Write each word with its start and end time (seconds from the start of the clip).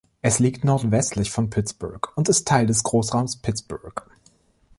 Es 0.23 0.39
liegt 0.39 0.63
nordwestlich 0.65 1.29
von 1.29 1.51
Pittsburgh 1.51 2.11
und 2.15 2.27
ist 2.27 2.47
Teil 2.47 2.65
des 2.65 2.81
Großraums 2.81 3.37
Pittsburgh. 3.37 4.01